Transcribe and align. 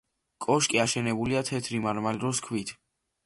კოშკი 0.45 0.79
აშენებულია 0.85 1.43
თეთრი 1.51 1.81
მარმარილოს 1.83 2.43
ქვით. 2.49 2.73